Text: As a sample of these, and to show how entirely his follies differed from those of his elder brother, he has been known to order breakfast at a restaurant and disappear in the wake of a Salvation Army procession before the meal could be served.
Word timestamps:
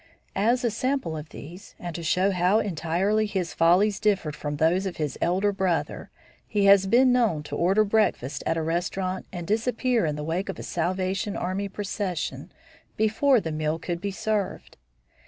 As 0.41 0.63
a 0.63 0.71
sample 0.71 1.15
of 1.15 1.29
these, 1.29 1.75
and 1.77 1.93
to 1.95 2.01
show 2.01 2.31
how 2.31 2.57
entirely 2.57 3.27
his 3.27 3.53
follies 3.53 3.99
differed 3.99 4.35
from 4.35 4.55
those 4.55 4.87
of 4.87 4.97
his 4.97 5.15
elder 5.21 5.51
brother, 5.51 6.09
he 6.47 6.65
has 6.65 6.87
been 6.87 7.11
known 7.11 7.43
to 7.43 7.55
order 7.55 7.83
breakfast 7.83 8.41
at 8.47 8.57
a 8.57 8.63
restaurant 8.63 9.27
and 9.31 9.45
disappear 9.45 10.07
in 10.07 10.15
the 10.15 10.23
wake 10.23 10.49
of 10.49 10.57
a 10.57 10.63
Salvation 10.63 11.35
Army 11.37 11.69
procession 11.69 12.51
before 12.97 13.39
the 13.39 13.51
meal 13.51 13.77
could 13.77 14.01
be 14.01 14.09
served. 14.09 14.75